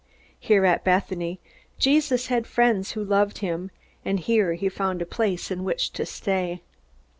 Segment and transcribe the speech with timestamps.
[0.39, 1.39] Here at Bethany,
[1.77, 3.69] Jesus had friends who loved him,
[4.03, 6.63] and here he found a place in which to stay.